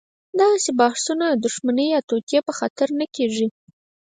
دغسې 0.39 0.71
بحثونه 0.79 1.25
د 1.29 1.35
دښمنۍ 1.45 1.87
یا 1.93 2.01
توطیې 2.09 2.39
په 2.47 2.53
خاطر 2.59 2.87
نه 2.99 3.05
کېږي. 3.15 3.47